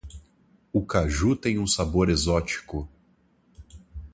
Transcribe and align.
O 0.73 0.83
caju 0.83 1.35
tem 1.35 1.59
um 1.59 1.67
sabor 1.67 2.09
exótico. 2.09 2.89